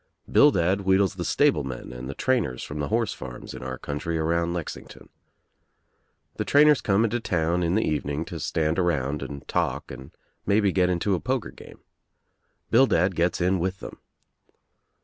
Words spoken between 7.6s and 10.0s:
in the evening to stand around and talk